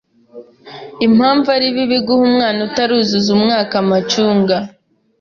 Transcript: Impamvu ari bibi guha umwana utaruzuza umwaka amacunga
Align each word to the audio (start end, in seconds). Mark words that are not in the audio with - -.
Impamvu 1.07 1.47
ari 1.55 1.67
bibi 1.75 1.97
guha 2.07 2.23
umwana 2.29 2.59
utaruzuza 2.67 3.29
umwaka 3.37 3.73
amacunga 3.83 4.55